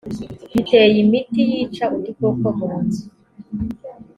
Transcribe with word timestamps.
bateye 0.53 0.95
imiti 1.03 1.39
yica 1.51 1.85
udukoko 1.97 2.45
mu 2.57 2.69
nzu 2.83 3.03